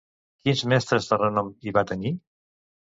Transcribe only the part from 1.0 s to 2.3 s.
de renom hi va tenir?